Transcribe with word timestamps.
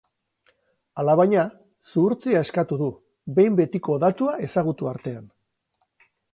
Alabaina, 1.03 1.43
zuhurtzia 1.91 2.41
eskatu 2.49 2.79
du, 2.81 2.89
behin 3.37 3.61
betiko 3.61 4.01
datua 4.07 4.35
ezagutu 4.49 4.93
artean. 4.97 5.33